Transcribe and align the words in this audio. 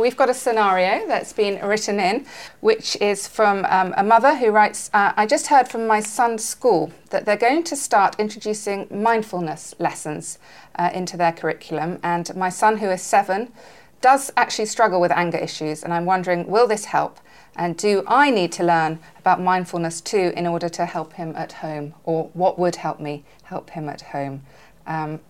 we've 0.00 0.16
got 0.16 0.30
a 0.30 0.34
scenario 0.34 1.06
that's 1.06 1.32
been 1.32 1.64
written 1.64 2.00
in, 2.00 2.26
which 2.60 2.96
is 2.96 3.28
from 3.28 3.64
um, 3.66 3.94
a 3.96 4.02
mother 4.02 4.36
who 4.36 4.50
writes 4.50 4.90
uh, 4.92 5.12
I 5.16 5.26
just 5.26 5.48
heard 5.48 5.68
from 5.68 5.86
my 5.86 6.00
son's 6.00 6.44
school 6.44 6.92
that 7.10 7.24
they're 7.24 7.36
going 7.36 7.62
to 7.64 7.76
start 7.76 8.18
introducing 8.18 8.86
mindfulness 8.90 9.74
lessons 9.78 10.38
uh, 10.76 10.90
into 10.92 11.16
their 11.16 11.32
curriculum. 11.32 11.98
And 12.02 12.34
my 12.34 12.48
son, 12.48 12.78
who 12.78 12.88
is 12.88 13.02
seven, 13.02 13.52
does 14.00 14.32
actually 14.36 14.66
struggle 14.66 15.00
with 15.00 15.12
anger 15.12 15.38
issues. 15.38 15.84
And 15.84 15.92
I'm 15.92 16.06
wondering, 16.06 16.46
will 16.46 16.66
this 16.66 16.86
help? 16.86 17.20
And 17.56 17.76
do 17.76 18.02
I 18.06 18.30
need 18.30 18.52
to 18.52 18.64
learn 18.64 19.00
about 19.18 19.40
mindfulness 19.40 20.00
too 20.00 20.32
in 20.36 20.46
order 20.46 20.68
to 20.70 20.86
help 20.86 21.14
him 21.14 21.34
at 21.36 21.52
home? 21.52 21.94
Or 22.04 22.30
what 22.32 22.58
would 22.58 22.76
help 22.76 23.00
me 23.00 23.24
help 23.44 23.70
him 23.70 23.88
at 23.88 24.00
home? 24.00 24.42
Um, 24.86 25.20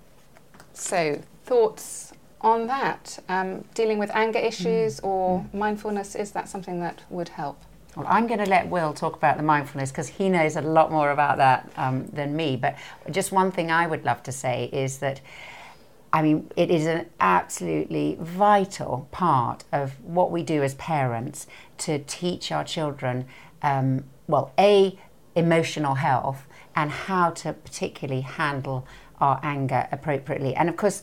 so, 0.73 1.21
thoughts 1.45 2.13
on 2.41 2.67
that? 2.67 3.19
Um, 3.29 3.65
dealing 3.75 3.99
with 3.99 4.11
anger 4.15 4.39
issues 4.39 5.01
mm. 5.01 5.05
or 5.05 5.41
mm. 5.41 5.55
mindfulness, 5.55 6.15
is 6.15 6.33
that 6.33 6.49
something 6.49 6.81
that 6.81 7.03
would 7.11 7.31
help? 7.31 7.63
Well, 7.97 8.07
I'm 8.09 8.27
going 8.27 8.39
to 8.39 8.49
let 8.49 8.69
Will 8.69 8.93
talk 8.93 9.17
about 9.17 9.37
the 9.37 9.43
mindfulness 9.43 9.91
because 9.91 10.09
he 10.09 10.29
knows 10.29 10.57
a 10.57 10.61
lot 10.61 10.93
more 10.93 11.11
about 11.11 11.39
that 11.39 11.71
um, 11.77 12.07
than 12.07 12.37
me. 12.37 12.57
But 12.57 12.77
just 13.11 13.33
one 13.33 13.51
thing 13.51 13.71
I 13.71 13.87
would 13.87 14.05
love 14.05 14.23
to 14.25 14.33
say 14.33 14.71
is 14.73 14.99
that, 14.99 15.21
I 16.13 16.23
mean, 16.23 16.51
it 16.57 16.71
is 16.71 16.87
an 16.87 17.07
absolutely 17.19 18.17
vital 18.21 19.09
part 19.11 19.65
of 19.73 20.01
what 20.05 20.31
we 20.31 20.45
do 20.45 20.63
as 20.63 20.75
parents 20.75 21.49
to 21.79 21.99
teach 21.99 22.53
our 22.53 22.63
children, 22.63 23.27
um, 23.63 24.05
well, 24.29 24.53
A, 24.59 24.97
emotional 25.35 25.97
health 25.97 26.47
and 26.77 26.91
how 26.91 27.31
to 27.31 27.53
particularly 27.53 28.21
handle 28.21 28.87
our 29.21 29.41
anger 29.43 29.89
appropriately. 29.91 30.55
And 30.55 30.69
of 30.69 30.77
course, 30.77 31.03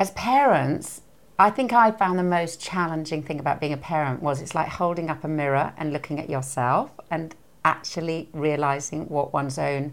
as 0.00 0.10
parents, 0.12 1.02
I 1.38 1.50
think 1.50 1.74
I 1.74 1.90
found 1.92 2.18
the 2.18 2.24
most 2.24 2.58
challenging 2.58 3.22
thing 3.22 3.38
about 3.38 3.60
being 3.60 3.74
a 3.74 3.76
parent 3.76 4.22
was 4.22 4.40
it's 4.40 4.54
like 4.54 4.68
holding 4.68 5.10
up 5.10 5.22
a 5.24 5.28
mirror 5.28 5.74
and 5.76 5.92
looking 5.92 6.18
at 6.18 6.30
yourself 6.30 6.90
and 7.10 7.36
actually 7.66 8.30
realizing 8.32 9.06
what 9.10 9.34
one's 9.34 9.58
own 9.58 9.92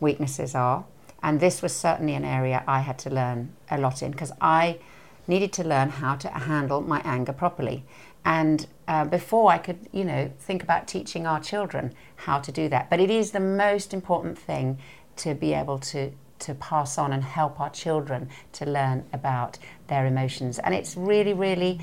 weaknesses 0.00 0.54
are. 0.54 0.86
And 1.22 1.40
this 1.40 1.60
was 1.60 1.76
certainly 1.76 2.14
an 2.14 2.24
area 2.24 2.64
I 2.66 2.80
had 2.80 2.98
to 3.00 3.10
learn 3.10 3.52
a 3.70 3.78
lot 3.78 4.02
in 4.02 4.12
because 4.12 4.32
I 4.40 4.78
needed 5.26 5.52
to 5.54 5.64
learn 5.64 5.90
how 5.90 6.16
to 6.16 6.28
handle 6.28 6.80
my 6.80 7.02
anger 7.04 7.34
properly. 7.34 7.84
And 8.24 8.66
uh, 8.88 9.04
before 9.04 9.50
I 9.52 9.58
could, 9.58 9.88
you 9.92 10.04
know, 10.04 10.30
think 10.38 10.62
about 10.62 10.88
teaching 10.88 11.26
our 11.26 11.40
children 11.40 11.94
how 12.16 12.38
to 12.38 12.50
do 12.50 12.70
that. 12.70 12.88
But 12.88 12.98
it 12.98 13.10
is 13.10 13.32
the 13.32 13.40
most 13.40 13.92
important 13.92 14.38
thing 14.38 14.78
to 15.16 15.34
be 15.34 15.52
able 15.52 15.78
to 15.78 16.12
to 16.40 16.54
pass 16.54 16.98
on 16.98 17.12
and 17.12 17.22
help 17.22 17.60
our 17.60 17.70
children 17.70 18.28
to 18.52 18.66
learn 18.66 19.04
about 19.12 19.58
their 19.86 20.06
emotions. 20.06 20.58
And 20.58 20.74
it's 20.74 20.96
really, 20.96 21.32
really 21.32 21.80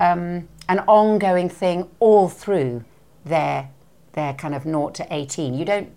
um, 0.00 0.48
an 0.68 0.80
ongoing 0.80 1.48
thing 1.48 1.88
all 2.00 2.28
through 2.28 2.84
their 3.24 3.70
their 4.12 4.32
kind 4.34 4.54
of 4.54 4.64
naught 4.64 4.94
to 4.94 5.06
18. 5.12 5.54
You 5.54 5.64
don't 5.64 5.92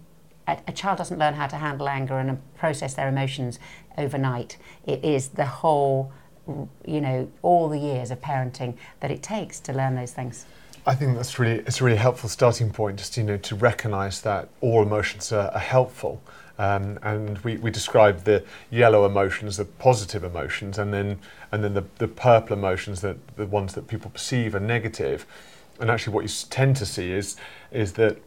a, 0.48 0.58
a 0.68 0.72
child 0.72 0.98
doesn't 0.98 1.20
learn 1.20 1.36
how 1.36 1.48
to 1.48 1.58
handle 1.58 1.88
anger 1.88 2.18
and 2.18 2.40
process 2.56 2.94
their 2.94 3.08
emotions 3.08 3.60
overnight. 3.98 4.58
It 4.86 5.04
is 5.04 5.30
the 5.30 5.46
whole 5.46 6.12
you 6.86 7.02
know 7.02 7.30
all 7.42 7.68
the 7.68 7.78
years 7.78 8.10
of 8.10 8.22
parenting 8.22 8.78
that 9.02 9.12
it 9.12 9.22
takes 9.22 9.60
to 9.62 9.74
learn 9.74 9.96
those 9.96 10.14
things. 10.14 10.46
I 10.88 10.96
think 10.96 11.18
that's 11.18 11.38
really 11.38 11.60
it's 11.60 11.82
a 11.82 11.84
really 11.84 11.98
helpful 11.98 12.30
starting 12.30 12.72
point 12.72 12.98
just 12.98 13.18
you 13.18 13.24
know 13.24 13.38
to 13.38 13.56
recognize 13.56 14.22
that 14.22 14.48
all 14.62 14.82
emotions 14.82 15.32
are, 15.32 15.52
are 15.52 15.60
helpful 15.60 16.22
um, 16.60 16.98
and 17.04 17.38
we, 17.40 17.58
we 17.58 17.70
describe 17.70 18.24
the 18.24 18.44
yellow 18.72 19.06
emotions, 19.06 19.58
the 19.58 19.66
positive 19.66 20.24
emotions, 20.24 20.80
and 20.80 20.94
then 20.94 21.20
and 21.52 21.64
then 21.64 21.74
the, 21.74 21.84
the 22.00 22.08
purple 22.08 22.58
emotions, 22.58 23.02
that 23.02 23.16
the 23.38 23.46
ones 23.46 23.74
that 23.76 23.88
people 23.88 24.10
perceive 24.10 24.56
are 24.56 24.60
negative. 24.60 25.26
And 25.80 25.92
actually, 25.92 26.14
what 26.14 26.24
you 26.24 26.30
tend 26.50 26.76
to 26.78 26.86
see 26.86 27.12
is 27.12 27.36
is 27.72 27.94
that 27.94 28.18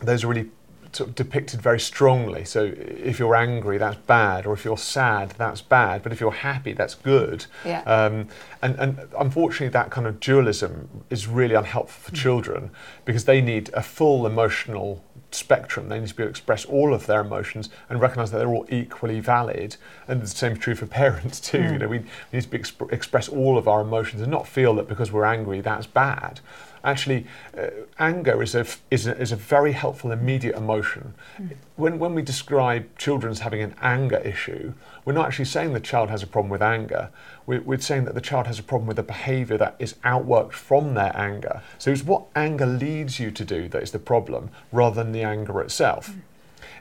those 0.00 0.24
are 0.24 0.28
really 0.28 0.50
sort 0.96 1.10
of 1.10 1.14
depicted 1.14 1.60
very 1.60 1.80
strongly. 1.80 2.44
So 2.44 2.72
if 2.76 3.18
you're 3.18 3.34
angry, 3.34 3.78
that's 3.78 3.96
bad, 3.96 4.46
or 4.46 4.52
if 4.52 4.64
you're 4.64 4.78
sad, 4.78 5.30
that's 5.30 5.60
bad. 5.60 6.02
But 6.02 6.12
if 6.12 6.20
you're 6.20 6.32
happy, 6.32 6.72
that's 6.72 6.94
good. 6.94 7.46
Yeah. 7.64 7.82
Um, 7.82 8.28
and 8.62 8.76
and 8.78 8.98
unfortunately, 9.18 9.68
that 9.68 9.90
kind 9.90 10.06
of 10.06 10.20
dualism 10.20 11.04
is 11.10 11.26
really 11.26 11.54
unhelpful 11.54 12.10
for 12.10 12.16
mm. 12.16 12.20
children 12.20 12.70
because 13.04 13.24
they 13.24 13.40
need 13.40 13.70
a 13.74 13.82
full 13.82 14.26
emotional 14.26 15.04
spectrum. 15.34 15.88
They 15.88 16.00
need 16.00 16.08
to 16.08 16.14
be 16.14 16.22
able 16.22 16.32
to 16.32 16.38
express 16.38 16.64
all 16.64 16.94
of 16.94 17.06
their 17.06 17.20
emotions 17.20 17.70
and 17.88 18.00
recognise 18.00 18.30
that 18.30 18.38
they're 18.38 18.48
all 18.48 18.66
equally 18.68 19.20
valid. 19.20 19.76
And 20.08 20.22
the 20.22 20.26
same 20.26 20.52
is 20.52 20.58
true 20.58 20.74
for 20.74 20.86
parents 21.04 21.40
too. 21.40 21.58
Mm. 21.58 21.72
You 21.72 21.78
know, 21.78 21.88
we, 21.88 21.98
we 21.98 22.06
need 22.32 22.42
to 22.42 22.48
be 22.48 22.58
exp- 22.58 22.92
express 22.92 23.28
all 23.28 23.58
of 23.58 23.68
our 23.68 23.80
emotions 23.80 24.22
and 24.22 24.30
not 24.30 24.46
feel 24.46 24.74
that 24.74 24.88
because 24.88 25.12
we're 25.12 25.24
angry 25.24 25.60
that's 25.60 25.86
bad. 25.86 26.40
Actually, 26.84 27.26
uh, 27.56 27.68
anger 27.98 28.42
is 28.42 28.54
a, 28.54 28.66
is, 28.90 29.06
a, 29.06 29.18
is 29.18 29.32
a 29.32 29.36
very 29.36 29.72
helpful 29.72 30.12
immediate 30.12 30.54
emotion. 30.54 31.14
Mm. 31.38 31.56
When, 31.76 31.98
when 31.98 32.14
we 32.14 32.20
describe 32.20 32.96
children 32.98 33.30
as 33.30 33.40
having 33.40 33.62
an 33.62 33.74
anger 33.80 34.18
issue, 34.18 34.74
we're 35.04 35.14
not 35.14 35.26
actually 35.26 35.46
saying 35.46 35.72
the 35.72 35.80
child 35.80 36.10
has 36.10 36.22
a 36.22 36.26
problem 36.26 36.50
with 36.50 36.62
anger. 36.62 37.10
We're, 37.46 37.62
we're 37.62 37.80
saying 37.80 38.04
that 38.04 38.14
the 38.14 38.20
child 38.20 38.46
has 38.46 38.58
a 38.58 38.62
problem 38.62 38.86
with 38.86 38.98
a 38.98 39.02
behaviour 39.02 39.56
that 39.56 39.76
is 39.78 39.94
outworked 40.04 40.52
from 40.52 40.92
their 40.92 41.16
anger. 41.16 41.62
So 41.78 41.90
it's 41.90 42.04
what 42.04 42.24
anger 42.36 42.66
leads 42.66 43.18
you 43.18 43.30
to 43.30 43.44
do 43.44 43.66
that 43.68 43.82
is 43.82 43.90
the 43.90 43.98
problem 43.98 44.50
rather 44.70 45.02
than 45.02 45.12
the 45.12 45.22
anger 45.24 45.60
itself. 45.60 46.10
Mm. 46.10 46.20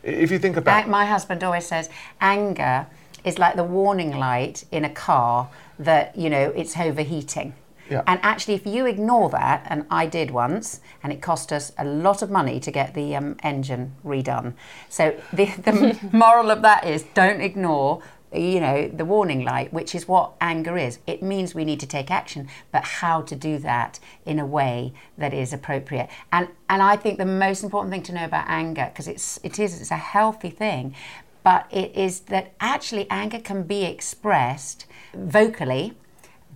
If 0.03 0.31
you 0.31 0.39
think 0.39 0.57
about. 0.57 0.87
My 0.87 1.05
husband 1.05 1.43
always 1.43 1.65
says 1.65 1.89
anger 2.19 2.87
is 3.23 3.39
like 3.39 3.55
the 3.55 3.63
warning 3.63 4.17
light 4.17 4.65
in 4.71 4.83
a 4.83 4.89
car 4.89 5.49
that, 5.79 6.15
you 6.17 6.29
know, 6.29 6.51
it's 6.55 6.77
overheating. 6.77 7.53
Yeah. 7.89 8.03
And 8.07 8.19
actually, 8.23 8.53
if 8.55 8.65
you 8.65 8.85
ignore 8.85 9.29
that, 9.29 9.65
and 9.69 9.85
I 9.89 10.05
did 10.05 10.31
once, 10.31 10.79
and 11.03 11.11
it 11.11 11.21
cost 11.21 11.51
us 11.51 11.73
a 11.77 11.85
lot 11.85 12.21
of 12.21 12.31
money 12.31 12.59
to 12.61 12.71
get 12.71 12.93
the 12.93 13.15
um, 13.15 13.35
engine 13.43 13.93
redone. 14.05 14.53
So 14.89 15.19
the, 15.33 15.45
the 15.45 15.99
moral 16.11 16.49
of 16.49 16.61
that 16.61 16.85
is 16.85 17.03
don't 17.13 17.41
ignore 17.41 18.01
you 18.35 18.59
know 18.59 18.87
the 18.87 19.05
warning 19.05 19.43
light 19.43 19.73
which 19.73 19.95
is 19.95 20.07
what 20.07 20.33
anger 20.41 20.77
is. 20.77 20.99
It 21.07 21.21
means 21.21 21.53
we 21.53 21.65
need 21.65 21.79
to 21.79 21.87
take 21.87 22.11
action 22.11 22.47
but 22.71 22.83
how 22.83 23.21
to 23.21 23.35
do 23.35 23.57
that 23.59 23.99
in 24.25 24.39
a 24.39 24.45
way 24.45 24.93
that 25.17 25.33
is 25.33 25.53
appropriate. 25.53 26.09
And 26.31 26.47
and 26.69 26.81
i 26.81 26.95
think 26.95 27.17
the 27.17 27.25
most 27.25 27.63
important 27.63 27.91
thing 27.91 28.03
to 28.03 28.13
know 28.13 28.25
about 28.25 28.45
anger 28.47 28.89
because 28.91 29.07
it's 29.07 29.39
it 29.43 29.59
is 29.59 29.79
it's 29.79 29.91
a 29.91 29.97
healthy 29.97 30.49
thing 30.49 30.95
but 31.43 31.67
it 31.69 31.95
is 31.95 32.21
that 32.21 32.53
actually 32.59 33.05
anger 33.09 33.39
can 33.39 33.63
be 33.63 33.83
expressed 33.83 34.85
vocally 35.13 35.93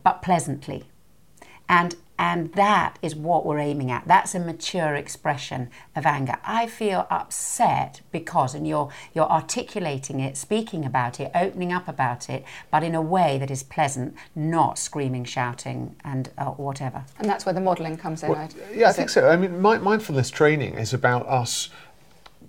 but 0.03 0.21
pleasantly. 0.21 0.85
And 1.67 1.95
and 2.19 2.51
that 2.53 2.97
is 3.01 3.15
what 3.15 3.45
we're 3.45 3.59
aiming 3.59 3.91
at. 3.91 4.07
That's 4.07 4.33
a 4.33 4.39
mature 4.39 4.95
expression 4.95 5.69
of 5.95 6.05
anger. 6.05 6.37
I 6.43 6.67
feel 6.67 7.07
upset 7.09 8.01
because, 8.11 8.55
and 8.55 8.67
you're 8.67 8.89
you're 9.13 9.29
articulating 9.29 10.19
it, 10.19 10.37
speaking 10.37 10.85
about 10.85 11.19
it, 11.19 11.31
opening 11.35 11.71
up 11.71 11.87
about 11.87 12.29
it, 12.29 12.43
but 12.71 12.83
in 12.83 12.95
a 12.95 13.01
way 13.01 13.37
that 13.37 13.51
is 13.51 13.63
pleasant, 13.63 14.15
not 14.35 14.77
screaming, 14.79 15.25
shouting, 15.25 15.95
and 16.03 16.29
uh, 16.37 16.45
whatever. 16.45 17.05
And 17.19 17.29
that's 17.29 17.45
where 17.45 17.53
the 17.53 17.61
modelling 17.61 17.97
comes 17.97 18.23
in. 18.23 18.29
Well, 18.29 18.49
yeah, 18.73 18.89
I 18.89 18.93
think 18.93 19.09
it? 19.09 19.13
so. 19.13 19.29
I 19.29 19.35
mean, 19.35 19.61
mindfulness 19.61 20.29
training 20.29 20.75
is 20.75 20.93
about 20.93 21.27
us 21.27 21.69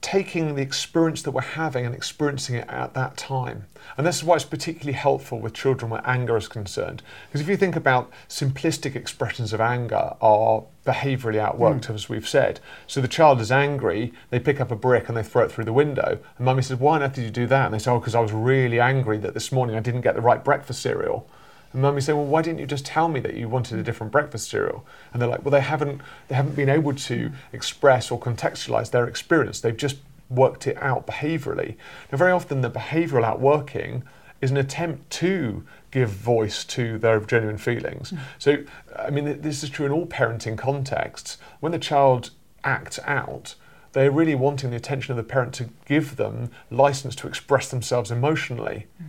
taking 0.00 0.54
the 0.54 0.62
experience 0.62 1.22
that 1.22 1.30
we're 1.32 1.40
having 1.42 1.84
and 1.84 1.94
experiencing 1.94 2.56
it 2.56 2.68
at 2.68 2.94
that 2.94 3.16
time. 3.16 3.66
And 3.96 4.06
this 4.06 4.18
is 4.18 4.24
why 4.24 4.36
it's 4.36 4.44
particularly 4.44 4.92
helpful 4.92 5.40
with 5.40 5.54
children 5.54 5.90
where 5.90 6.02
anger 6.04 6.36
is 6.36 6.48
concerned. 6.48 7.02
Because 7.26 7.40
if 7.40 7.48
you 7.48 7.56
think 7.56 7.76
about 7.76 8.10
simplistic 8.28 8.94
expressions 8.94 9.52
of 9.52 9.60
anger 9.60 10.14
are 10.20 10.64
behaviourally 10.86 11.36
outworked, 11.36 11.86
mm. 11.86 11.94
as 11.94 12.08
we've 12.08 12.28
said. 12.28 12.60
So 12.86 13.00
the 13.00 13.08
child 13.08 13.40
is 13.40 13.52
angry, 13.52 14.12
they 14.30 14.40
pick 14.40 14.60
up 14.60 14.70
a 14.70 14.76
brick 14.76 15.08
and 15.08 15.16
they 15.16 15.22
throw 15.22 15.44
it 15.44 15.52
through 15.52 15.64
the 15.64 15.72
window. 15.72 16.18
And 16.36 16.44
mummy 16.44 16.62
says, 16.62 16.78
Why 16.78 16.96
on 16.96 17.02
earth 17.02 17.14
did 17.14 17.24
you 17.24 17.30
do 17.30 17.46
that? 17.46 17.66
And 17.66 17.74
they 17.74 17.78
say, 17.78 17.90
Oh, 17.90 17.98
because 17.98 18.14
I 18.14 18.20
was 18.20 18.32
really 18.32 18.80
angry 18.80 19.18
that 19.18 19.34
this 19.34 19.52
morning 19.52 19.76
I 19.76 19.80
didn't 19.80 20.00
get 20.00 20.14
the 20.14 20.22
right 20.22 20.42
breakfast 20.42 20.80
cereal. 20.80 21.28
And 21.72 21.82
mummy 21.82 22.00
say, 22.00 22.12
well, 22.12 22.24
why 22.24 22.42
didn't 22.42 22.60
you 22.60 22.66
just 22.66 22.86
tell 22.86 23.08
me 23.08 23.20
that 23.20 23.34
you 23.34 23.48
wanted 23.48 23.78
a 23.78 23.82
different 23.82 24.12
breakfast 24.12 24.48
cereal? 24.48 24.86
And 25.12 25.20
they're 25.20 25.28
like, 25.28 25.44
well, 25.44 25.52
they 25.52 25.60
haven't, 25.60 26.00
they 26.28 26.34
haven't 26.34 26.56
been 26.56 26.68
able 26.68 26.94
to 26.94 27.30
express 27.52 28.10
or 28.10 28.18
contextualize 28.18 28.90
their 28.90 29.06
experience. 29.06 29.60
They've 29.60 29.76
just 29.76 29.98
worked 30.30 30.66
it 30.66 30.76
out 30.78 31.06
behaviorally. 31.06 31.76
Now, 32.10 32.18
very 32.18 32.32
often 32.32 32.60
the 32.60 32.70
behavioral 32.70 33.24
outworking 33.24 34.02
is 34.40 34.50
an 34.50 34.56
attempt 34.56 35.10
to 35.10 35.64
give 35.90 36.10
voice 36.10 36.64
to 36.64 36.98
their 36.98 37.18
genuine 37.20 37.58
feelings. 37.58 38.12
Mm. 38.12 38.18
So, 38.38 38.58
I 38.96 39.10
mean, 39.10 39.40
this 39.40 39.62
is 39.62 39.70
true 39.70 39.86
in 39.86 39.92
all 39.92 40.06
parenting 40.06 40.56
contexts. 40.56 41.38
When 41.60 41.72
the 41.72 41.78
child 41.78 42.30
acts 42.62 42.98
out, 43.04 43.54
they're 43.92 44.10
really 44.10 44.34
wanting 44.34 44.70
the 44.70 44.76
attention 44.76 45.12
of 45.12 45.16
the 45.16 45.22
parent 45.22 45.54
to 45.54 45.70
give 45.86 46.16
them 46.16 46.50
license 46.70 47.16
to 47.16 47.26
express 47.26 47.70
themselves 47.70 48.10
emotionally. 48.10 48.86
Mm. 49.02 49.06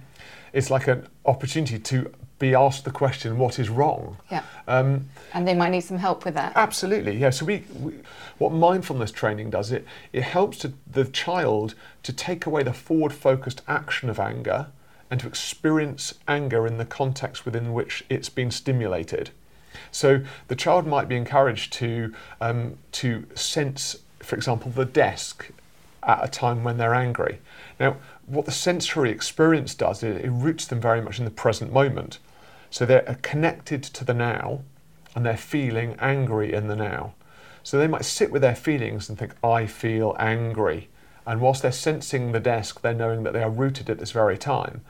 It's 0.51 0.71
like 0.71 0.87
an 0.87 1.07
opportunity 1.25 1.77
to 1.77 2.11
be 2.39 2.55
asked 2.55 2.85
the 2.85 2.91
question, 2.91 3.37
what 3.37 3.59
is 3.59 3.69
wrong? 3.69 4.17
Yeah. 4.31 4.43
Um, 4.67 5.09
and 5.33 5.47
they 5.47 5.53
might 5.53 5.69
need 5.69 5.81
some 5.81 5.97
help 5.97 6.25
with 6.25 6.33
that. 6.35 6.53
Absolutely, 6.55 7.17
yeah. 7.17 7.29
So 7.29 7.45
we, 7.45 7.65
we, 7.77 7.93
what 8.37 8.51
mindfulness 8.51 9.11
training 9.11 9.49
does, 9.49 9.71
it, 9.71 9.85
it 10.13 10.23
helps 10.23 10.57
to, 10.59 10.73
the 10.89 11.05
child 11.05 11.75
to 12.03 12.13
take 12.13 12.45
away 12.45 12.63
the 12.63 12.73
forward-focused 12.73 13.61
action 13.67 14.09
of 14.09 14.19
anger 14.19 14.67
and 15.11 15.19
to 15.19 15.27
experience 15.27 16.13
anger 16.27 16.65
in 16.65 16.77
the 16.77 16.85
context 16.85 17.45
within 17.45 17.73
which 17.73 18.05
it's 18.09 18.29
been 18.29 18.51
stimulated. 18.51 19.31
So 19.91 20.21
the 20.47 20.55
child 20.55 20.87
might 20.87 21.07
be 21.07 21.15
encouraged 21.15 21.73
to 21.73 22.13
um, 22.41 22.77
to 22.93 23.25
sense, 23.35 23.97
for 24.19 24.35
example, 24.35 24.71
the 24.71 24.85
desk 24.85 25.51
at 26.03 26.23
a 26.23 26.27
time 26.27 26.63
when 26.63 26.77
they're 26.77 26.93
angry. 26.93 27.39
Now, 27.79 27.97
what 28.25 28.45
the 28.45 28.51
sensory 28.51 29.09
experience 29.09 29.73
does 29.73 30.03
is 30.03 30.23
it 30.23 30.29
roots 30.29 30.65
them 30.67 30.79
very 30.79 31.01
much 31.01 31.19
in 31.19 31.25
the 31.25 31.31
present 31.31 31.73
moment. 31.73 32.19
So 32.69 32.85
they're 32.85 33.17
connected 33.21 33.83
to 33.83 34.05
the 34.05 34.13
now 34.13 34.61
and 35.15 35.25
they're 35.25 35.37
feeling 35.37 35.95
angry 35.99 36.53
in 36.53 36.67
the 36.67 36.75
now. 36.75 37.13
So 37.63 37.77
they 37.77 37.87
might 37.87 38.05
sit 38.05 38.31
with 38.31 38.41
their 38.41 38.55
feelings 38.55 39.09
and 39.09 39.17
think, 39.17 39.33
I 39.43 39.65
feel 39.65 40.15
angry. 40.19 40.89
And 41.25 41.41
whilst 41.41 41.61
they're 41.61 41.71
sensing 41.71 42.31
the 42.31 42.39
desk, 42.39 42.81
they're 42.81 42.93
knowing 42.93 43.23
that 43.23 43.33
they 43.33 43.43
are 43.43 43.49
rooted 43.49 43.89
at 43.89 43.99
this 43.99 44.11
very 44.11 44.37
time. 44.37 44.81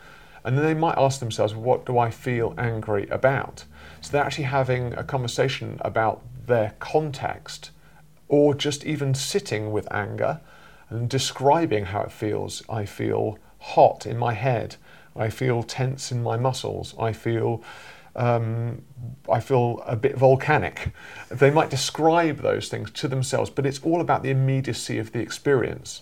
And 0.43 0.57
then 0.57 0.65
they 0.65 0.73
might 0.73 0.97
ask 0.97 1.19
themselves, 1.19 1.53
What 1.53 1.85
do 1.85 1.97
I 1.97 2.11
feel 2.11 2.53
angry 2.57 3.07
about? 3.09 3.65
So 4.01 4.11
they're 4.11 4.23
actually 4.23 4.45
having 4.45 4.93
a 4.93 5.03
conversation 5.03 5.77
about 5.81 6.21
their 6.45 6.75
context 6.79 7.71
or 8.27 8.53
just 8.53 8.85
even 8.85 9.13
sitting 9.13 9.71
with 9.71 9.91
anger 9.91 10.39
and 10.89 11.09
describing 11.09 11.85
how 11.85 12.01
it 12.01 12.11
feels. 12.11 12.63
I 12.69 12.85
feel 12.85 13.37
hot 13.59 14.05
in 14.05 14.17
my 14.17 14.33
head. 14.33 14.77
I 15.19 15.29
feel 15.29 15.61
tense 15.61 16.11
in 16.11 16.23
my 16.23 16.37
muscles. 16.37 16.95
I 16.97 17.13
feel 17.13 17.61
um, 18.15 18.81
I 19.31 19.39
feel 19.39 19.83
a 19.85 19.95
bit 19.95 20.17
volcanic. 20.17 20.91
They 21.29 21.51
might 21.51 21.69
describe 21.69 22.41
those 22.41 22.67
things 22.67 22.89
to 22.91 23.07
themselves, 23.07 23.49
but 23.49 23.65
it's 23.65 23.79
all 23.83 24.01
about 24.01 24.23
the 24.23 24.31
immediacy 24.31 24.97
of 24.97 25.11
the 25.11 25.19
experience. 25.19 26.01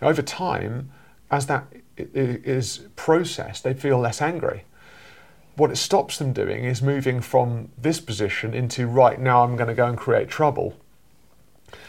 Now, 0.00 0.08
over 0.08 0.22
time, 0.22 0.90
as 1.30 1.46
that 1.46 1.66
is 1.96 2.86
processed, 2.96 3.62
they 3.62 3.74
feel 3.74 3.98
less 3.98 4.22
angry. 4.22 4.64
What 5.56 5.70
it 5.70 5.76
stops 5.76 6.18
them 6.18 6.32
doing 6.32 6.64
is 6.64 6.82
moving 6.82 7.20
from 7.20 7.68
this 7.78 8.00
position 8.00 8.54
into, 8.54 8.88
right 8.88 9.20
now 9.20 9.44
I'm 9.44 9.54
going 9.56 9.68
to 9.68 9.74
go 9.74 9.86
and 9.86 9.96
create 9.96 10.28
trouble. 10.28 10.74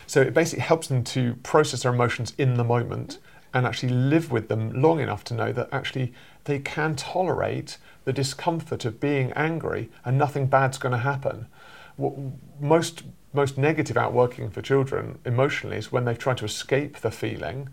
So 0.06 0.22
it 0.22 0.34
basically 0.34 0.64
helps 0.64 0.88
them 0.88 1.04
to 1.06 1.36
process 1.42 1.84
their 1.84 1.94
emotions 1.94 2.34
in 2.38 2.56
the 2.56 2.64
moment 2.64 3.18
and 3.56 3.66
actually 3.66 3.94
live 3.94 4.32
with 4.32 4.50
them 4.50 4.70
long 4.82 5.00
enough 5.00 5.24
to 5.24 5.34
know 5.34 5.54
that 5.54 5.70
actually 5.72 6.14
they 6.44 6.60
can 6.60 6.94
tolerate 6.96 7.78
the 8.04 8.12
discomfort 8.12 8.84
of 8.84 9.00
being 9.00 9.32
angry 9.32 9.90
and 10.04 10.18
nothing 10.18 10.46
bad's 10.46 10.78
going 10.78 10.92
to 10.92 11.00
happen. 11.00 11.48
What 11.96 12.14
most 12.60 13.04
most 13.34 13.58
negative 13.58 13.98
outworking 13.98 14.50
for 14.50 14.62
children 14.62 15.20
emotionally 15.26 15.78
is 15.78 15.92
when 15.92 16.06
they 16.06 16.16
try 16.16 16.34
to 16.34 16.46
escape 16.46 17.00
the 17.00 17.12
feeling 17.12 17.70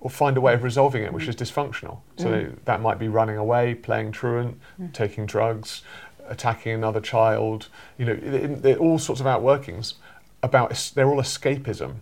or 0.00 0.10
find 0.10 0.36
a 0.36 0.40
way 0.40 0.54
of 0.54 0.62
resolving 0.62 1.02
it, 1.02 1.12
which 1.12 1.26
is 1.28 1.36
dysfunctional. 1.36 2.00
So 2.16 2.26
mm. 2.26 2.54
that 2.64 2.80
might 2.82 2.98
be 2.98 3.08
running 3.08 3.36
away, 3.36 3.74
playing 3.74 4.12
truant, 4.12 4.58
mm. 4.80 4.92
taking 4.92 5.24
drugs, 5.26 5.82
attacking 6.28 6.72
another 6.72 7.00
child. 7.00 7.68
You 7.98 8.06
know, 8.06 8.12
it, 8.12 8.64
it, 8.64 8.78
all 8.78 8.98
sorts 8.98 9.20
of 9.20 9.26
outworkings 9.26 9.94
about 10.42 10.92
they're 10.94 11.08
all 11.08 11.20
escapism, 11.20 11.96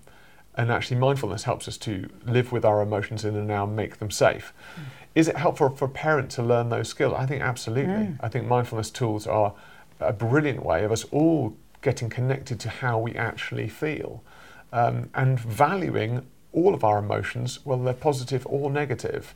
and 0.59 0.73
actually 0.73 0.97
mindfulness 0.97 1.45
helps 1.45 1.69
us 1.69 1.79
to 1.79 2.11
live 2.27 2.51
with 2.51 2.65
our 2.65 2.83
emotions 2.83 3.25
in 3.25 3.35
the 3.35 3.43
now 3.43 3.63
and 3.65 3.77
make 3.77 3.99
them 3.99 4.11
safe. 4.11 4.53
Mm. 4.75 4.83
Is 5.15 5.29
it 5.29 5.37
helpful 5.37 5.71
for 5.71 5.85
a 5.85 5.89
parent 5.89 6.31
to 6.33 6.43
learn 6.43 6.69
those 6.69 6.89
skills? 6.89 7.15
I 7.17 7.27
think 7.27 7.43
absolutely. 7.43 7.93
Mm. 7.93 8.19
I 8.21 8.29
think 8.29 8.47
mindfulness 8.47 8.91
tools 8.91 9.27
are 9.27 9.55
a 10.01 10.13
brilliant 10.13 10.65
way 10.65 10.85
of 10.85 10.91
us 10.91 11.05
all 11.05 11.57
getting 11.81 12.11
connected 12.11 12.59
to 12.61 12.69
how 12.69 12.99
we 12.99 13.15
actually 13.15 13.69
feel 13.69 14.23
um, 14.73 15.09
and 15.15 15.39
valuing 15.39 16.27
all 16.53 16.75
of 16.75 16.83
our 16.83 16.99
emotions, 16.99 17.65
whether 17.65 17.85
they're 17.85 17.95
positive 17.95 18.45
or 18.47 18.69
negative. 18.69 19.35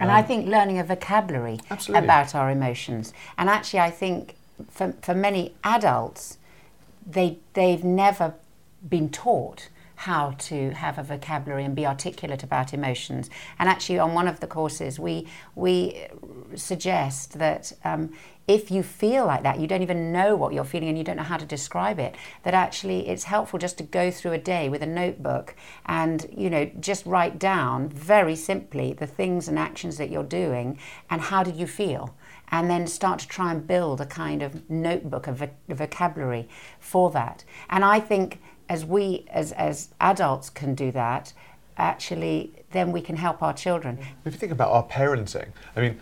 And 0.00 0.10
um, 0.10 0.16
I 0.16 0.22
think 0.22 0.48
learning 0.48 0.80
a 0.80 0.84
vocabulary 0.84 1.60
absolutely. 1.70 2.04
about 2.04 2.34
our 2.34 2.50
emotions. 2.50 3.12
And 3.38 3.48
actually, 3.48 3.80
I 3.80 3.90
think 3.90 4.34
for, 4.68 4.94
for 5.00 5.14
many 5.14 5.54
adults, 5.62 6.38
they, 7.06 7.38
they've 7.54 7.84
never 7.84 8.34
been 8.88 9.10
taught 9.10 9.68
how 9.96 10.30
to 10.38 10.70
have 10.70 10.98
a 10.98 11.02
vocabulary 11.02 11.64
and 11.64 11.74
be 11.74 11.86
articulate 11.86 12.42
about 12.42 12.72
emotions. 12.72 13.30
And 13.58 13.68
actually, 13.68 13.98
on 13.98 14.14
one 14.14 14.28
of 14.28 14.40
the 14.40 14.46
courses, 14.46 14.98
we 14.98 15.26
we 15.54 16.06
suggest 16.54 17.38
that 17.38 17.72
um, 17.84 18.12
if 18.48 18.70
you 18.70 18.82
feel 18.82 19.26
like 19.26 19.42
that, 19.42 19.58
you 19.58 19.66
don't 19.66 19.82
even 19.82 20.12
know 20.12 20.36
what 20.36 20.52
you're 20.52 20.64
feeling 20.64 20.88
and 20.88 20.96
you 20.96 21.02
don't 21.02 21.16
know 21.16 21.22
how 21.22 21.36
to 21.36 21.44
describe 21.44 21.98
it, 21.98 22.14
that 22.44 22.54
actually 22.54 23.08
it's 23.08 23.24
helpful 23.24 23.58
just 23.58 23.76
to 23.78 23.82
go 23.82 24.10
through 24.10 24.32
a 24.32 24.38
day 24.38 24.68
with 24.68 24.82
a 24.82 24.86
notebook 24.86 25.56
and, 25.86 26.26
you 26.36 26.48
know, 26.48 26.70
just 26.78 27.04
write 27.06 27.38
down 27.38 27.88
very 27.88 28.36
simply 28.36 28.92
the 28.92 29.06
things 29.06 29.48
and 29.48 29.58
actions 29.58 29.96
that 29.96 30.10
you're 30.10 30.22
doing 30.22 30.78
and 31.10 31.20
how 31.22 31.42
did 31.42 31.56
you 31.56 31.66
feel 31.66 32.14
and 32.52 32.70
then 32.70 32.86
start 32.86 33.18
to 33.18 33.26
try 33.26 33.50
and 33.50 33.66
build 33.66 34.00
a 34.00 34.06
kind 34.06 34.42
of 34.42 34.70
notebook, 34.70 35.26
a, 35.26 35.32
vo- 35.32 35.50
a 35.68 35.74
vocabulary 35.74 36.48
for 36.78 37.10
that. 37.10 37.44
And 37.68 37.84
I 37.84 37.98
think 37.98 38.40
as 38.68 38.84
we 38.84 39.24
as 39.30 39.52
as 39.52 39.88
adults 40.00 40.50
can 40.50 40.74
do 40.74 40.90
that, 40.92 41.32
actually, 41.76 42.52
then 42.72 42.92
we 42.92 43.00
can 43.00 43.16
help 43.16 43.42
our 43.42 43.52
children. 43.52 43.98
If 44.24 44.34
you 44.34 44.38
think 44.38 44.52
about 44.52 44.70
our 44.70 44.84
parenting, 44.84 45.48
I 45.76 45.80
mean, 45.80 46.00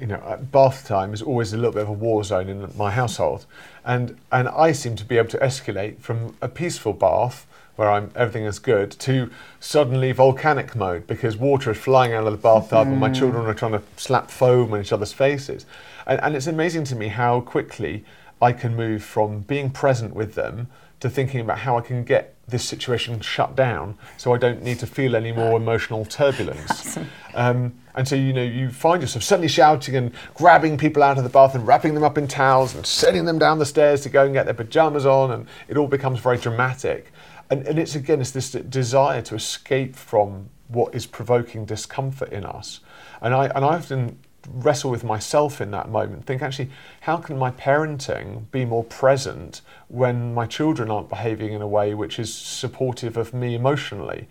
you 0.00 0.06
know, 0.06 0.38
bath 0.50 0.86
time 0.86 1.14
is 1.14 1.22
always 1.22 1.52
a 1.52 1.56
little 1.56 1.72
bit 1.72 1.82
of 1.82 1.88
a 1.88 1.92
war 1.92 2.24
zone 2.24 2.48
in 2.48 2.68
my 2.76 2.90
household, 2.90 3.46
and 3.84 4.16
and 4.32 4.48
I 4.48 4.72
seem 4.72 4.96
to 4.96 5.04
be 5.04 5.18
able 5.18 5.30
to 5.30 5.38
escalate 5.38 5.98
from 5.98 6.36
a 6.40 6.48
peaceful 6.48 6.92
bath 6.92 7.46
where 7.76 7.90
I'm 7.90 8.10
everything 8.14 8.44
is 8.44 8.58
good 8.58 8.92
to 8.92 9.30
suddenly 9.58 10.12
volcanic 10.12 10.76
mode 10.76 11.08
because 11.08 11.36
water 11.36 11.72
is 11.72 11.78
flying 11.78 12.12
out 12.12 12.24
of 12.24 12.32
the 12.32 12.38
bathtub 12.38 12.86
mm. 12.86 12.92
and 12.92 13.00
my 13.00 13.10
mm. 13.10 13.18
children 13.18 13.46
are 13.46 13.54
trying 13.54 13.72
to 13.72 13.82
slap 13.96 14.30
foam 14.30 14.72
in 14.74 14.80
each 14.80 14.92
other's 14.92 15.12
faces, 15.12 15.66
and, 16.06 16.20
and 16.20 16.36
it's 16.36 16.46
amazing 16.46 16.84
to 16.84 16.96
me 16.96 17.08
how 17.08 17.40
quickly 17.40 18.04
I 18.42 18.52
can 18.52 18.76
move 18.76 19.02
from 19.02 19.40
being 19.40 19.70
present 19.70 20.14
with 20.14 20.34
them 20.34 20.68
to 21.00 21.10
thinking 21.10 21.40
about 21.40 21.58
how 21.58 21.76
I 21.78 21.80
can 21.80 22.04
get 22.04 22.34
this 22.46 22.64
situation 22.64 23.20
shut 23.20 23.56
down 23.56 23.96
so 24.16 24.34
I 24.34 24.38
don't 24.38 24.62
need 24.62 24.78
to 24.80 24.86
feel 24.86 25.16
any 25.16 25.32
more 25.32 25.56
emotional 25.56 26.04
turbulence. 26.04 26.98
Um, 27.36 27.74
and 27.96 28.06
so, 28.06 28.14
you 28.14 28.32
know, 28.32 28.44
you 28.44 28.70
find 28.70 29.02
yourself 29.02 29.24
suddenly 29.24 29.48
shouting 29.48 29.96
and 29.96 30.12
grabbing 30.34 30.78
people 30.78 31.02
out 31.02 31.18
of 31.18 31.24
the 31.24 31.30
bath 31.30 31.56
and 31.56 31.66
wrapping 31.66 31.94
them 31.94 32.04
up 32.04 32.16
in 32.16 32.28
towels 32.28 32.76
and 32.76 32.86
sending 32.86 33.24
them 33.24 33.40
down 33.40 33.58
the 33.58 33.66
stairs 33.66 34.02
to 34.02 34.08
go 34.08 34.24
and 34.24 34.32
get 34.32 34.44
their 34.44 34.54
pajamas 34.54 35.04
on, 35.04 35.32
and 35.32 35.48
it 35.66 35.76
all 35.76 35.88
becomes 35.88 36.20
very 36.20 36.38
dramatic. 36.38 37.12
And, 37.50 37.66
and 37.66 37.76
it's 37.76 37.96
again, 37.96 38.20
it's 38.20 38.30
this 38.30 38.52
desire 38.52 39.20
to 39.22 39.34
escape 39.34 39.96
from 39.96 40.48
what 40.68 40.94
is 40.94 41.06
provoking 41.06 41.64
discomfort 41.64 42.32
in 42.32 42.44
us. 42.44 42.78
And 43.20 43.34
I, 43.34 43.46
and 43.46 43.64
I 43.64 43.76
often 43.76 44.18
wrestle 44.48 44.90
with 44.90 45.04
myself 45.04 45.60
in 45.60 45.70
that 45.72 45.88
moment. 45.90 46.26
Think 46.26 46.42
actually, 46.42 46.70
how 47.02 47.16
can 47.16 47.38
my 47.38 47.50
parenting 47.50 48.50
be 48.50 48.64
more 48.64 48.84
present 48.84 49.60
when 49.88 50.34
my 50.34 50.46
children 50.46 50.90
aren't 50.90 51.08
behaving 51.08 51.52
in 51.52 51.62
a 51.62 51.66
way 51.66 51.94
which 51.94 52.18
is 52.18 52.32
supportive 52.32 53.16
of 53.16 53.34
me 53.34 53.54
emotionally? 53.54 54.28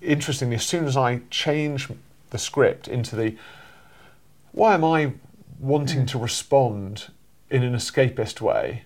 Interestingly, 0.00 0.56
as 0.56 0.66
soon 0.66 0.84
as 0.84 0.96
I 0.96 1.22
change 1.30 1.88
the 2.30 2.38
script 2.38 2.88
into 2.88 3.16
the 3.16 3.36
why 4.52 4.74
am 4.74 4.84
I 4.84 5.14
wanting 5.58 6.06
to 6.06 6.18
respond 6.18 7.10
in 7.50 7.62
an 7.62 7.74
escapist 7.74 8.40
way? 8.40 8.84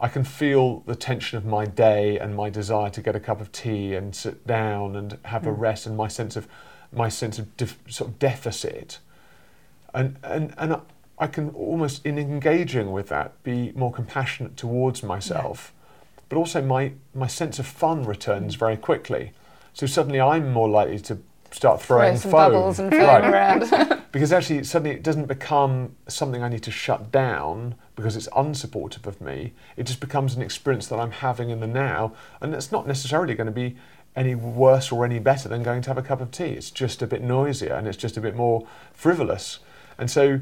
I 0.00 0.08
can 0.08 0.24
feel 0.24 0.80
the 0.86 0.94
tension 0.94 1.36
of 1.36 1.44
my 1.44 1.66
day 1.66 2.18
and 2.18 2.34
my 2.34 2.48
desire 2.48 2.90
to 2.90 3.02
get 3.02 3.14
a 3.14 3.20
cup 3.20 3.40
of 3.40 3.52
tea 3.52 3.94
and 3.94 4.14
sit 4.14 4.46
down 4.46 4.96
and 4.96 5.18
have 5.24 5.46
a 5.46 5.50
mm. 5.50 5.58
rest 5.58 5.86
and 5.86 5.96
my 5.96 6.08
sense 6.08 6.36
of 6.36 6.48
my 6.92 7.08
sense 7.08 7.38
of 7.38 7.56
def, 7.56 7.78
sort 7.88 8.10
of 8.10 8.18
deficit 8.18 8.98
and 9.94 10.16
and 10.22 10.54
and 10.58 10.80
I 11.18 11.26
can 11.26 11.50
almost 11.50 12.04
in 12.04 12.18
engaging 12.18 12.92
with 12.92 13.08
that 13.08 13.42
be 13.42 13.72
more 13.74 13.92
compassionate 13.92 14.56
towards 14.56 15.02
myself, 15.02 15.72
yeah. 15.74 16.22
but 16.28 16.36
also 16.36 16.62
my 16.62 16.92
my 17.14 17.26
sense 17.26 17.58
of 17.58 17.66
fun 17.66 18.04
returns 18.04 18.54
very 18.54 18.76
quickly. 18.76 19.32
So 19.72 19.86
suddenly 19.86 20.20
I'm 20.20 20.52
more 20.52 20.68
likely 20.68 20.98
to 21.00 21.18
start 21.52 21.82
throwing 21.82 22.16
Throw 22.16 22.30
foam. 22.30 22.52
bubbles 22.52 22.78
and 22.78 22.90
foam 22.90 23.00
right. 23.00 23.24
around. 23.24 24.00
because 24.12 24.32
actually 24.32 24.64
suddenly 24.64 24.94
it 24.94 25.02
doesn't 25.02 25.26
become 25.26 25.94
something 26.08 26.42
I 26.42 26.48
need 26.48 26.64
to 26.64 26.70
shut 26.70 27.12
down 27.12 27.76
because 27.94 28.16
it's 28.16 28.28
unsupportive 28.28 29.06
of 29.06 29.20
me. 29.20 29.52
It 29.76 29.84
just 29.84 30.00
becomes 30.00 30.34
an 30.34 30.42
experience 30.42 30.88
that 30.88 30.98
I'm 30.98 31.12
having 31.12 31.50
in 31.50 31.60
the 31.60 31.66
now, 31.66 32.14
and 32.40 32.54
it's 32.54 32.72
not 32.72 32.86
necessarily 32.86 33.34
going 33.34 33.46
to 33.46 33.52
be 33.52 33.76
any 34.16 34.34
worse 34.34 34.90
or 34.90 35.04
any 35.04 35.18
better 35.18 35.48
than 35.48 35.62
going 35.62 35.82
to 35.82 35.90
have 35.90 35.98
a 35.98 36.02
cup 36.02 36.20
of 36.20 36.30
tea. 36.30 36.52
It's 36.52 36.70
just 36.70 37.02
a 37.02 37.06
bit 37.06 37.22
noisier 37.22 37.74
and 37.74 37.86
it's 37.86 37.96
just 37.96 38.16
a 38.16 38.20
bit 38.20 38.34
more 38.34 38.66
frivolous. 38.92 39.60
And 40.00 40.10
so 40.10 40.40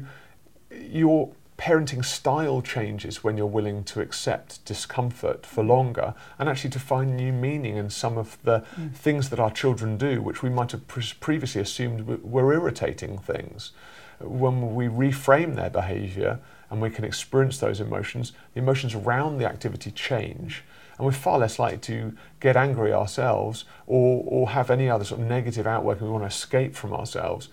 your 0.71 1.31
parenting 1.57 2.03
style 2.05 2.61
changes 2.61 3.21
when 3.21 3.35
you're 3.35 3.45
willing 3.45 3.83
to 3.83 3.99
accept 3.99 4.63
discomfort 4.63 5.45
for 5.45 5.61
longer 5.61 6.13
and 6.39 6.47
actually 6.47 6.69
to 6.69 6.79
find 6.79 7.17
new 7.17 7.33
meaning 7.33 7.75
in 7.75 7.89
some 7.89 8.17
of 8.17 8.37
the 8.43 8.63
mm. 8.77 8.95
things 8.95 9.29
that 9.29 9.41
our 9.41 9.51
children 9.51 9.97
do, 9.97 10.21
which 10.21 10.41
we 10.41 10.49
might 10.49 10.71
have 10.71 10.87
pre- 10.87 11.03
previously 11.19 11.59
assumed 11.59 12.07
were 12.23 12.53
irritating 12.53 13.17
things. 13.17 13.73
When 14.21 14.73
we 14.73 14.85
reframe 14.85 15.55
their 15.55 15.69
behaviour 15.69 16.39
and 16.69 16.81
we 16.81 16.89
can 16.89 17.03
experience 17.03 17.57
those 17.57 17.81
emotions, 17.81 18.31
the 18.53 18.61
emotions 18.61 18.95
around 18.95 19.37
the 19.37 19.45
activity 19.45 19.91
change. 19.91 20.63
And 20.97 21.05
we're 21.05 21.11
far 21.11 21.39
less 21.39 21.59
likely 21.59 21.79
to 21.79 22.15
get 22.39 22.55
angry 22.55 22.93
ourselves 22.93 23.65
or, 23.85 24.23
or 24.25 24.49
have 24.51 24.69
any 24.69 24.89
other 24.89 25.03
sort 25.03 25.19
of 25.19 25.27
negative 25.27 25.67
outworking 25.67 26.07
we 26.07 26.11
want 26.13 26.23
to 26.23 26.27
escape 26.27 26.73
from 26.73 26.93
ourselves 26.93 27.49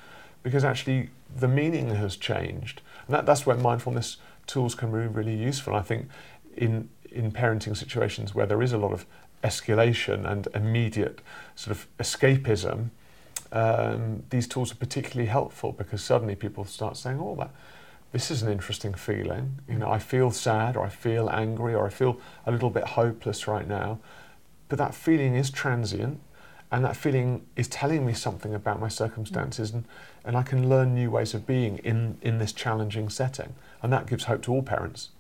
because 0.47 0.65
actually 0.65 1.11
the 1.35 1.49
meaning 1.49 1.91
has 1.91 2.17
changed. 2.17 2.81
And 3.09 3.17
that, 3.17 3.27
that's 3.27 3.45
where 3.45 3.57
mindfulness 3.57 4.19
tools 4.47 4.77
can 4.77 4.93
be 4.93 4.99
really 4.99 5.35
useful. 5.35 5.75
I 5.75 5.83
think 5.83 6.09
in 6.57 6.89
in 7.11 7.33
parenting 7.33 7.77
situations 7.77 8.33
where 8.33 8.47
there 8.47 8.63
is 8.63 8.73
a 8.73 8.79
lot 8.79 8.93
of 8.93 9.07
escalation 9.43 10.25
and 10.25 10.47
immediate 10.55 11.21
sort 11.57 11.77
of 11.77 11.89
escapism, 11.99 12.91
um, 13.51 14.23
these 14.31 14.47
tools 14.47 14.71
are 14.71 14.77
particularly 14.77 15.29
helpful 15.29 15.73
because 15.73 16.01
suddenly 16.01 16.37
people 16.37 16.65
start 16.65 16.97
saying, 16.97 17.19
"Oh, 17.21 17.35
that 17.41 17.51
this 18.13 18.31
is 18.31 18.43
an 18.45 18.53
interesting 18.53 18.95
feeling. 18.95 19.59
You 19.69 19.79
know, 19.79 19.91
I 19.91 19.99
feel 19.99 20.31
sad, 20.31 20.77
or 20.77 20.87
I 20.87 20.91
feel 20.91 21.29
angry, 21.29 21.75
or 21.75 21.87
I 21.89 21.91
feel 21.91 22.21
a 22.47 22.53
little 22.53 22.71
bit 22.71 22.85
hopeless 22.85 23.49
right 23.49 23.67
now." 23.67 23.99
But 24.69 24.79
that 24.79 24.95
feeling 24.95 25.35
is 25.35 25.51
transient, 25.51 26.21
and 26.71 26.85
that 26.85 26.97
feeling 26.97 27.47
is 27.57 27.69
telling 27.69 28.05
me 28.07 28.13
something 28.13 28.55
about 28.55 28.79
my 28.81 28.89
circumstances, 28.89 29.73
and, 29.73 29.85
and 30.27 30.37
I 30.37 30.43
can 30.43 30.69
learn 30.69 30.95
new 30.95 31.11
ways 31.11 31.33
of 31.35 31.47
being 31.47 31.79
in, 31.79 32.19
in 32.21 32.39
this 32.39 32.53
challenging 32.53 33.09
setting. 33.09 33.55
And 33.83 33.93
that 33.93 34.07
gives 34.07 34.25
hope 34.25 34.43
to 34.43 34.53
all 34.53 34.63
parents. 34.63 35.11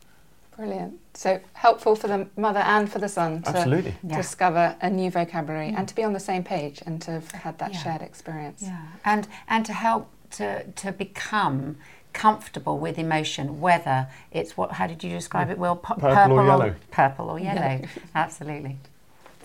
Brilliant. 0.56 0.98
So 1.14 1.40
helpful 1.52 1.96
for 1.96 2.08
the 2.08 2.28
mother 2.36 2.60
and 2.60 2.90
for 2.90 2.98
the 2.98 3.08
son 3.08 3.42
to 3.42 3.50
Absolutely. 3.50 3.94
Yeah. 4.02 4.16
discover 4.16 4.76
a 4.80 4.90
new 4.90 5.10
vocabulary 5.10 5.68
and 5.68 5.86
to 5.86 5.94
be 5.94 6.02
on 6.02 6.12
the 6.14 6.20
same 6.20 6.42
page 6.42 6.82
and 6.86 7.00
to 7.02 7.10
have 7.12 7.30
had 7.30 7.58
that 7.58 7.74
Yeah. 7.74 7.78
shared 7.82 8.02
experience. 8.02 8.62
Yeah, 8.62 8.80
and 9.04 9.28
and 9.48 9.66
to 9.66 9.74
help 9.74 10.08
to 10.32 10.64
to 10.64 10.92
become 10.92 11.76
comfortable 12.14 12.78
with 12.78 12.98
emotion, 12.98 13.60
whether 13.60 14.08
it's 14.32 14.56
what? 14.56 14.72
How 14.72 14.86
did 14.86 15.04
you 15.04 15.10
describe 15.10 15.48
mm. 15.48 15.52
it? 15.52 15.58
Will 15.58 15.76
Pu- 15.76 15.96
Purple 15.96 16.40
or 16.40 16.46
yellow. 16.46 16.74
purple 16.90 17.28
or 17.28 17.38
yellow. 17.38 17.82
Absolutely. 18.14 18.78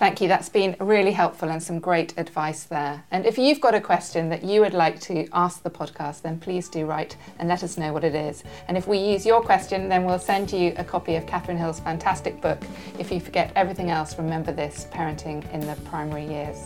Thank 0.01 0.19
you. 0.19 0.27
That's 0.27 0.49
been 0.49 0.75
really 0.79 1.11
helpful 1.11 1.49
and 1.49 1.61
some 1.61 1.77
great 1.77 2.17
advice 2.17 2.63
there. 2.63 3.03
And 3.11 3.23
if 3.23 3.37
you've 3.37 3.61
got 3.61 3.75
a 3.75 3.79
question 3.79 4.29
that 4.29 4.43
you 4.43 4.59
would 4.61 4.73
like 4.73 4.99
to 5.01 5.27
ask 5.31 5.61
the 5.61 5.69
podcast, 5.69 6.23
then 6.23 6.39
please 6.39 6.69
do 6.69 6.87
write 6.87 7.17
and 7.37 7.47
let 7.47 7.61
us 7.61 7.77
know 7.77 7.93
what 7.93 8.03
it 8.03 8.15
is. 8.15 8.43
And 8.67 8.75
if 8.75 8.87
we 8.87 8.97
use 8.97 9.27
your 9.27 9.43
question, 9.43 9.89
then 9.89 10.03
we'll 10.03 10.17
send 10.17 10.51
you 10.51 10.73
a 10.77 10.83
copy 10.83 11.17
of 11.17 11.27
Katharine 11.27 11.59
Hill's 11.59 11.79
fantastic 11.79 12.41
book, 12.41 12.57
If 12.97 13.11
You 13.11 13.19
Forget 13.19 13.51
Everything 13.55 13.91
Else, 13.91 14.17
Remember 14.17 14.51
This 14.51 14.87
Parenting 14.91 15.47
in 15.53 15.59
the 15.59 15.75
Primary 15.85 16.25
Years. 16.25 16.57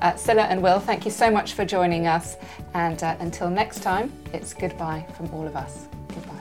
Uh, 0.00 0.16
Sila 0.16 0.42
and 0.42 0.60
Will, 0.60 0.80
thank 0.80 1.04
you 1.04 1.12
so 1.12 1.30
much 1.30 1.52
for 1.52 1.64
joining 1.64 2.08
us. 2.08 2.36
And 2.74 3.00
uh, 3.04 3.14
until 3.20 3.48
next 3.48 3.84
time, 3.84 4.12
it's 4.32 4.52
goodbye 4.52 5.06
from 5.16 5.32
all 5.32 5.46
of 5.46 5.54
us. 5.54 5.86
Goodbye. 6.08 6.34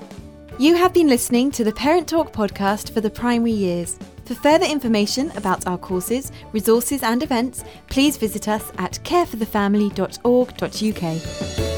You 0.57 0.75
have 0.75 0.91
been 0.91 1.07
listening 1.07 1.51
to 1.51 1.63
the 1.63 1.71
Parentalk 1.71 2.31
podcast 2.31 2.91
for 2.91 3.00
the 3.00 3.12
primary 3.12 3.51
years. 3.51 4.00
For 4.31 4.35
further 4.35 4.65
information 4.65 5.29
about 5.35 5.67
our 5.67 5.77
courses, 5.77 6.31
resources, 6.53 7.03
and 7.03 7.21
events, 7.21 7.65
please 7.89 8.15
visit 8.15 8.47
us 8.47 8.71
at 8.77 8.93
careforthefamily.org.uk. 9.03 11.70